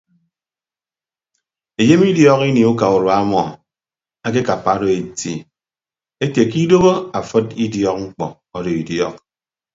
[1.81, 3.41] Enyem idiok ini uka urua ọmọ
[4.25, 5.33] akekappa odo eti
[6.23, 8.25] ate ke idooho afịd idiọk mkpọ
[8.55, 9.15] ado idiọk.